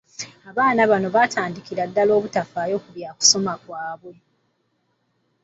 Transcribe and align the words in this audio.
Abaana 0.49 0.81
bano 0.91 1.07
batandikira 1.15 1.83
ddala 1.89 2.11
obutafaayo 2.17 2.75
ku 2.83 2.89
byakusoma 2.95 3.53
kwabwe. 3.63 4.15